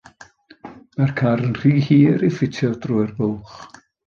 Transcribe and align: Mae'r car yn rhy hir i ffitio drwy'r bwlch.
Mae'r 1.01 1.13
car 1.19 1.43
yn 1.49 1.53
rhy 1.59 1.75
hir 1.89 2.27
i 2.29 2.31
ffitio 2.39 2.73
drwy'r 2.87 3.15
bwlch. 3.21 3.63